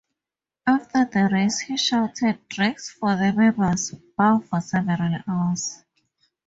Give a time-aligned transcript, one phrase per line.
[0.65, 5.83] After the race he shouted drinks for the members' bar for several hours.